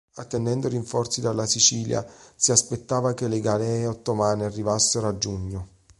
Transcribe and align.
Attendendo 0.15 0.67
rinforzi 0.67 1.21
dalla 1.21 1.45
Sicilia 1.45 2.03
si 2.35 2.51
aspettava 2.51 3.13
che 3.13 3.27
le 3.27 3.39
galee 3.39 3.85
ottomane 3.85 4.45
arrivassero 4.45 5.07
a 5.07 5.15
giugno. 5.15 5.67